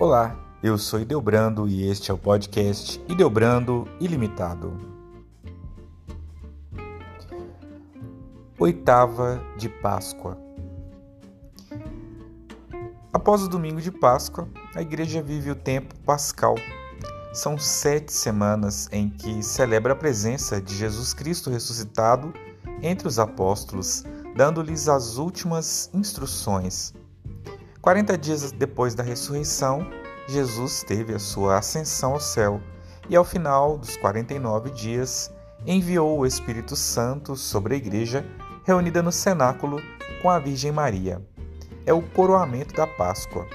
[0.00, 4.72] Olá, eu sou Ideobrando e este é o podcast Ideobrando Ilimitado.
[8.58, 10.38] Oitava de Páscoa.
[13.12, 16.54] Após o domingo de Páscoa, a igreja vive o tempo pascal.
[17.34, 22.32] São sete semanas em que celebra a presença de Jesus Cristo ressuscitado
[22.80, 24.02] entre os apóstolos,
[24.34, 26.94] dando-lhes as últimas instruções.
[27.82, 29.86] 40 dias depois da ressurreição,
[30.28, 32.60] Jesus teve a sua ascensão ao céu
[33.08, 35.32] e, ao final dos 49 dias,
[35.66, 38.24] enviou o Espírito Santo sobre a igreja
[38.64, 39.80] reunida no cenáculo
[40.20, 41.26] com a Virgem Maria.
[41.86, 43.46] É o coroamento da Páscoa.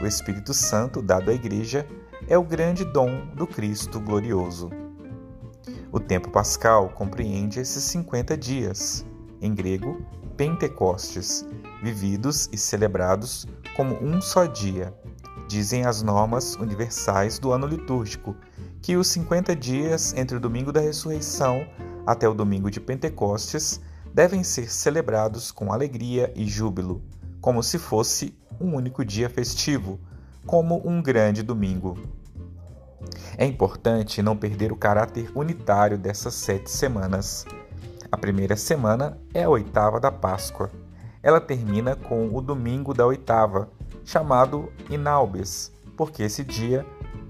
[0.00, 1.84] O Espírito Santo dado à igreja
[2.28, 4.70] é o grande dom do Cristo glorioso.
[5.90, 9.04] O tempo pascal compreende esses 50 dias,
[9.40, 10.00] em grego,
[10.36, 11.44] Pentecostes,
[11.82, 14.94] vividos e celebrados como um só dia.
[15.48, 18.36] Dizem as normas universais do ano litúrgico
[18.80, 21.66] que os 50 dias entre o domingo da ressurreição
[22.06, 23.80] até o domingo de Pentecostes
[24.14, 27.02] devem ser celebrados com alegria e júbilo,
[27.40, 29.98] como se fosse um único dia festivo,
[30.46, 31.98] como um grande domingo.
[33.36, 37.44] É importante não perder o caráter unitário dessas sete semanas.
[38.10, 40.70] A primeira semana é a oitava da Páscoa
[41.22, 43.70] ela termina com o domingo da oitava,
[44.04, 46.84] chamado Inaubes, porque esse dia,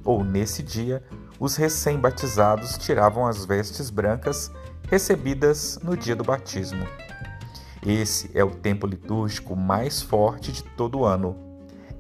[0.05, 1.03] ou nesse dia,
[1.39, 4.51] os recém-batizados tiravam as vestes brancas
[4.89, 6.87] recebidas no dia do batismo.
[7.85, 11.37] Esse é o tempo litúrgico mais forte de todo o ano.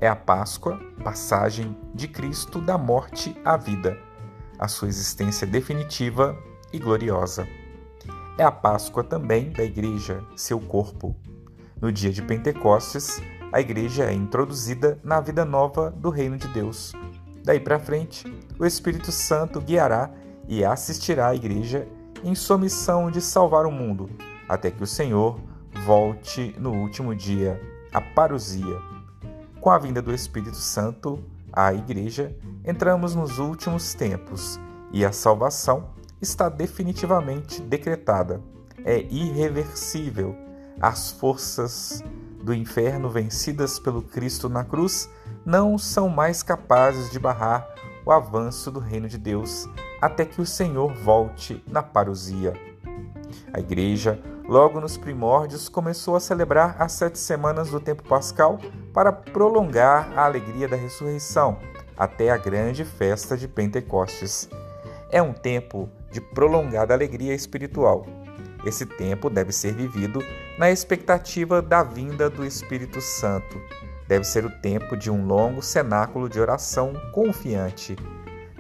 [0.01, 3.98] É a Páscoa, passagem de Cristo da morte à vida,
[4.59, 6.37] a sua existência definitiva
[6.73, 7.47] e gloriosa.
[8.39, 11.17] É a Páscoa também da Igreja, seu corpo,
[11.83, 13.20] no dia de Pentecostes,
[13.51, 16.93] a igreja é introduzida na vida nova do reino de Deus.
[17.43, 20.09] Daí para frente, o Espírito Santo guiará
[20.48, 21.89] e assistirá a igreja
[22.23, 24.09] em sua missão de salvar o mundo,
[24.48, 25.41] até que o Senhor
[25.85, 27.61] volte no último dia,
[27.92, 28.79] a parousia.
[29.61, 31.19] Com a vinda do Espírito Santo
[31.53, 32.33] à igreja,
[32.65, 34.59] entramos nos últimos tempos
[34.92, 35.91] e a salvação
[36.21, 38.41] está definitivamente decretada.
[38.85, 42.03] É irreversível as forças
[42.43, 45.09] do inferno vencidas pelo Cristo na cruz
[45.45, 47.67] não são mais capazes de barrar
[48.05, 49.69] o avanço do reino de Deus
[50.01, 52.53] até que o Senhor volte na parousia.
[53.53, 58.59] A igreja, logo nos primórdios, começou a celebrar as sete semanas do tempo pascal
[58.93, 61.59] para prolongar a alegria da ressurreição
[61.97, 64.49] até a grande festa de Pentecostes.
[65.11, 68.05] É um tempo de prolongada alegria espiritual
[68.65, 70.21] esse tempo deve ser vivido
[70.62, 73.61] na expectativa da vinda do Espírito Santo.
[74.06, 77.96] Deve ser o tempo de um longo cenáculo de oração confiante.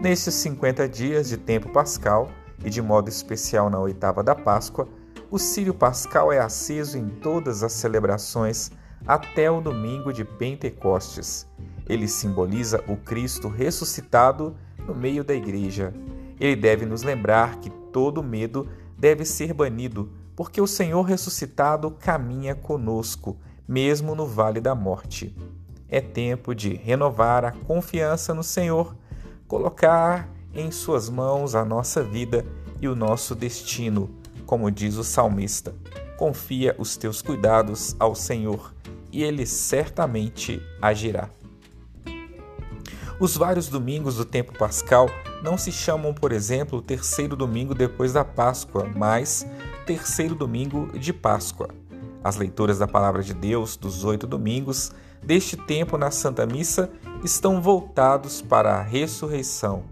[0.00, 2.28] Nestes 50 dias de tempo pascal,
[2.64, 4.88] e de modo especial na oitava da Páscoa,
[5.30, 8.72] o círio pascal é aceso em todas as celebrações
[9.06, 11.46] até o domingo de Pentecostes.
[11.88, 14.56] Ele simboliza o Cristo ressuscitado
[14.88, 15.94] no meio da igreja.
[16.40, 22.54] Ele deve nos lembrar que todo medo deve ser banido, porque o Senhor ressuscitado caminha
[22.54, 25.34] conosco, mesmo no vale da morte.
[25.88, 28.96] É tempo de renovar a confiança no Senhor,
[29.46, 32.44] colocar em Suas mãos a nossa vida
[32.80, 34.10] e o nosso destino,
[34.46, 35.74] como diz o salmista.
[36.16, 38.74] Confia os teus cuidados ao Senhor
[39.10, 41.28] e Ele certamente agirá.
[43.20, 45.08] Os vários domingos do tempo pascal
[45.42, 49.46] não se chamam, por exemplo, terceiro domingo depois da Páscoa, mas
[49.82, 51.68] terceiro domingo de Páscoa.
[52.22, 56.90] As leituras da Palavra de Deus dos oito domingos deste tempo na Santa Missa
[57.24, 59.84] estão voltados para a ressurreição.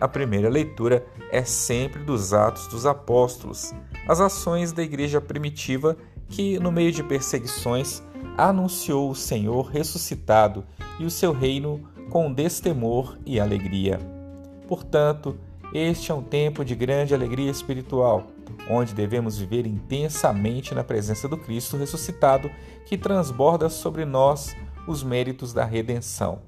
[0.00, 3.72] A primeira leitura é sempre dos Atos dos Apóstolos,
[4.06, 5.96] as ações da igreja primitiva
[6.28, 8.02] que, no meio de perseguições,
[8.36, 10.64] anunciou o Senhor ressuscitado
[10.98, 13.98] e o seu reino com destemor e alegria.
[14.68, 15.36] Portanto,
[15.72, 18.28] este é um tempo de grande alegria espiritual,
[18.68, 22.50] onde devemos viver intensamente na presença do Cristo ressuscitado,
[22.86, 24.54] que transborda sobre nós
[24.86, 26.40] os méritos da redenção.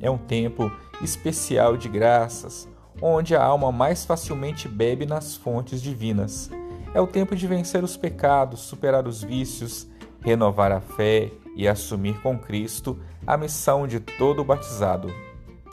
[0.00, 0.70] É um tempo
[1.02, 2.68] especial de graças,
[3.00, 6.50] onde a alma mais facilmente bebe nas fontes divinas.
[6.94, 9.86] É o tempo de vencer os pecados, superar os vícios,
[10.20, 15.12] renovar a fé e assumir com Cristo a missão de todo batizado: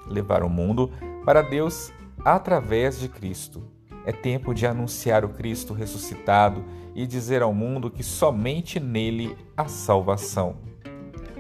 [0.08, 0.92] levar o mundo
[1.24, 1.92] para Deus
[2.26, 3.64] através de Cristo.
[4.06, 6.64] É tempo de anunciar o Cristo ressuscitado
[6.94, 10.58] e dizer ao mundo que somente nele há salvação.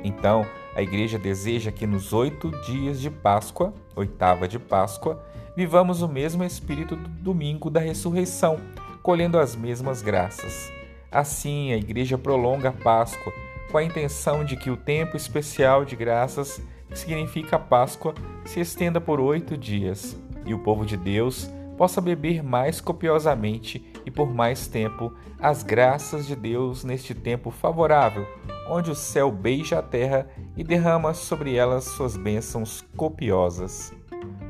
[0.03, 0.45] Então,
[0.75, 5.23] A Igreja deseja que nos oito dias de Páscoa, oitava de Páscoa,
[5.55, 8.57] vivamos o mesmo espírito do domingo da ressurreição,
[9.03, 10.71] colhendo as mesmas graças.
[11.11, 13.31] Assim, a Igreja prolonga a Páscoa
[13.71, 18.99] com a intenção de que o tempo especial de graças, que significa Páscoa, se estenda
[18.99, 24.67] por oito dias e o povo de Deus possa beber mais copiosamente e por mais
[24.67, 28.25] tempo as graças de Deus neste tempo favorável,
[28.69, 33.91] onde o céu beija a terra e derrama sobre elas suas bênçãos copiosas.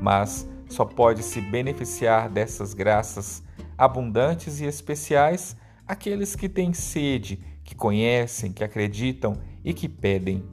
[0.00, 3.42] Mas só pode se beneficiar dessas graças
[3.76, 5.56] abundantes e especiais
[5.86, 10.44] aqueles que têm sede, que conhecem, que acreditam e que pedem.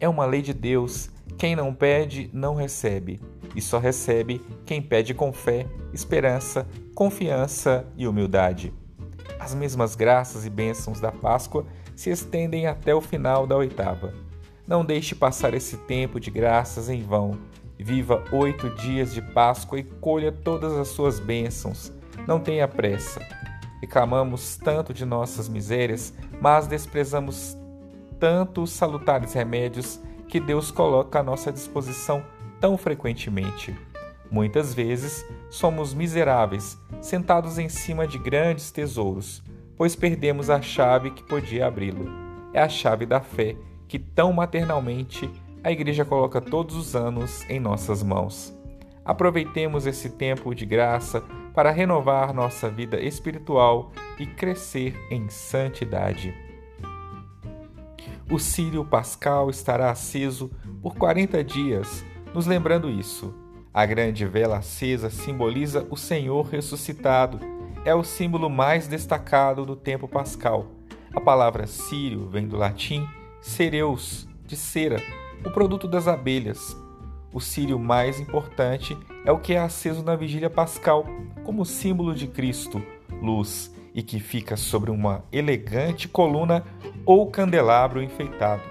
[0.00, 3.20] É uma lei de Deus quem não pede, não recebe,
[3.54, 8.72] e só recebe quem pede com fé, esperança, confiança e humildade.
[9.38, 14.12] As mesmas graças e bênçãos da Páscoa se estendem até o final da oitava.
[14.66, 17.38] Não deixe passar esse tempo de graças em vão.
[17.78, 21.92] Viva oito dias de Páscoa e colha todas as suas bênçãos.
[22.26, 23.20] Não tenha pressa.
[23.80, 27.56] Reclamamos tanto de nossas misérias, mas desprezamos
[28.18, 32.22] tanto os salutares remédios que Deus coloca à nossa disposição
[32.60, 33.74] tão frequentemente.
[34.30, 39.42] Muitas vezes somos miseráveis, sentados em cima de grandes tesouros,
[39.76, 42.06] pois perdemos a chave que podia abri-lo.
[42.52, 45.30] É a chave da fé que tão maternalmente
[45.64, 48.54] a Igreja coloca todos os anos em nossas mãos.
[49.04, 51.22] Aproveitemos esse tempo de graça
[51.54, 56.47] para renovar nossa vida espiritual e crescer em santidade
[58.30, 60.50] o Círio Pascal estará aceso
[60.82, 62.04] por 40 dias,
[62.34, 63.34] nos lembrando isso.
[63.72, 67.40] A grande vela acesa simboliza o Senhor ressuscitado.
[67.84, 70.66] É o símbolo mais destacado do tempo pascal.
[71.14, 73.06] A palavra sírio vem do latim
[73.40, 75.02] cereus, de cera,
[75.44, 76.76] o produto das abelhas.
[77.32, 81.06] O círio mais importante é o que é aceso na vigília pascal,
[81.44, 82.82] como símbolo de Cristo,
[83.22, 86.64] luz, e que fica sobre uma elegante coluna
[87.04, 88.62] ou candelabro enfeitado.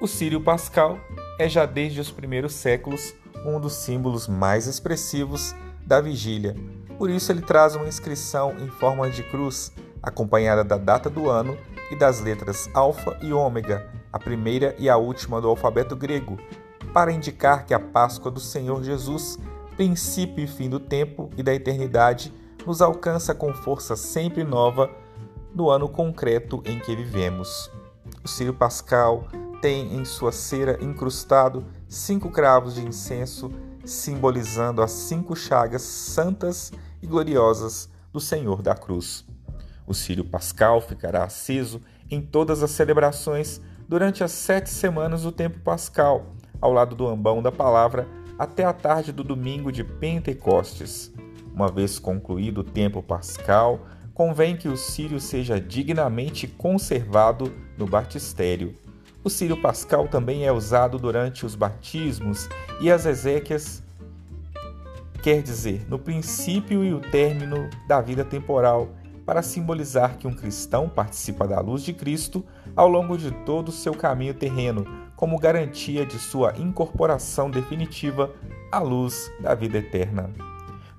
[0.00, 0.98] O Círio Pascal
[1.38, 3.14] é já desde os primeiros séculos
[3.44, 5.54] um dos símbolos mais expressivos
[5.86, 6.56] da vigília.
[6.98, 11.56] Por isso ele traz uma inscrição em forma de cruz, acompanhada da data do ano
[11.90, 16.38] e das letras alfa e ômega, a primeira e a última do alfabeto grego,
[16.92, 19.38] para indicar que a Páscoa do Senhor Jesus,
[19.76, 22.32] princípio e fim do tempo e da eternidade,
[22.66, 24.90] nos alcança com força sempre nova
[25.54, 27.70] no ano concreto em que vivemos.
[28.24, 29.24] O Círio Pascal
[29.60, 33.50] tem em sua cera incrustado cinco cravos de incenso,
[33.84, 36.72] simbolizando as cinco chagas santas
[37.02, 39.24] e gloriosas do Senhor da Cruz.
[39.86, 41.80] O Círio Pascal ficará aceso
[42.10, 46.26] em todas as celebrações durante as sete semanas do tempo pascal,
[46.60, 48.06] ao lado do ambão da palavra,
[48.38, 51.12] até a tarde do domingo de Pentecostes.
[51.60, 53.80] Uma vez concluído o tempo pascal,
[54.14, 58.74] convém que o círio seja dignamente conservado no batistério.
[59.22, 62.48] O círio pascal também é usado durante os batismos
[62.80, 63.82] e as exéquias,
[65.22, 68.88] quer dizer, no princípio e o término da vida temporal,
[69.26, 72.42] para simbolizar que um cristão participa da luz de Cristo
[72.74, 78.32] ao longo de todo o seu caminho terreno, como garantia de sua incorporação definitiva
[78.72, 80.49] à luz da vida eterna.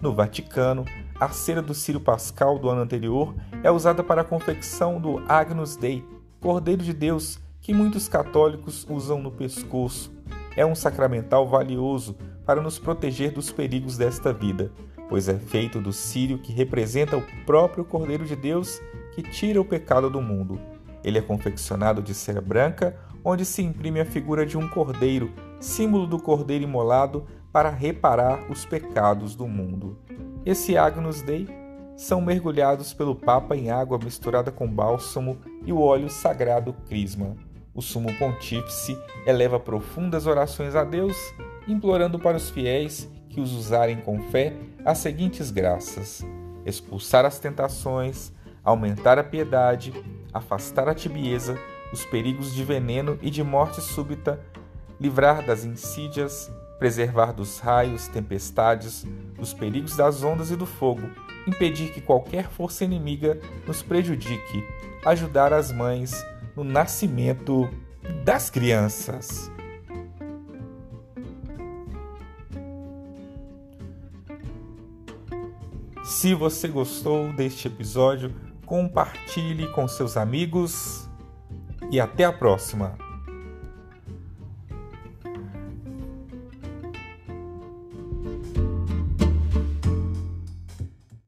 [0.01, 0.84] No Vaticano,
[1.20, 5.75] a cera do Círio Pascal do ano anterior é usada para a confecção do Agnus
[5.75, 6.03] Dei,
[6.39, 10.12] Cordeiro de Deus, que muitos católicos usam no pescoço.
[10.58, 14.72] É um sacramental valioso para nos proteger dos perigos desta vida,
[15.08, 18.81] pois é feito do círio que representa o próprio Cordeiro de Deus
[19.13, 20.60] que tira o pecado do mundo.
[21.03, 26.08] Ele é confeccionado de cera branca, onde se imprime a figura de um cordeiro, símbolo
[26.08, 29.98] do cordeiro imolado para reparar os pecados do mundo.
[30.46, 31.48] Esse Agnus Dei
[31.96, 37.36] são mergulhados pelo Papa em água misturada com bálsamo e o óleo sagrado crisma.
[37.74, 41.15] O sumo pontífice eleva profundas orações a Deus,
[41.67, 44.53] implorando para os fiéis que os usarem com fé
[44.84, 46.25] as seguintes graças:
[46.65, 49.93] expulsar as tentações, aumentar a piedade,
[50.34, 51.58] afastar a tibieza,
[51.93, 54.39] os perigos de veneno e de morte súbita,
[55.00, 61.11] livrar das insídias, preservar dos raios, tempestades, dos perigos das ondas e do fogo,
[61.47, 64.63] impedir que qualquer força inimiga nos prejudique,
[65.05, 66.11] ajudar as mães
[66.55, 67.69] no nascimento
[68.25, 69.51] das crianças.
[76.03, 78.33] Se você gostou deste episódio,
[78.65, 81.07] compartilhe com seus amigos
[81.91, 83.00] e até a próxima!